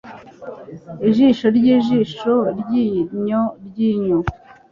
Ijisho 1.07 1.45
ryijisho, 1.57 2.33
iryinyo 2.59 3.41
ryinyo 3.67 4.17